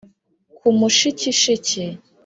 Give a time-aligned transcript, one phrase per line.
[0.57, 1.83] ku mushikishiki